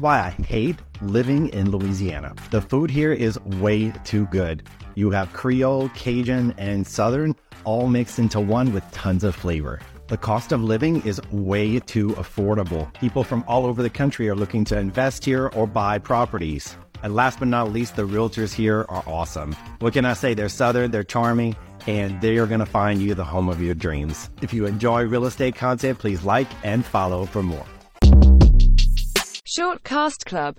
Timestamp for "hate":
0.30-0.76